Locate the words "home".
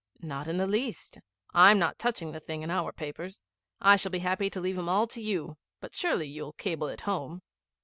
7.01-7.43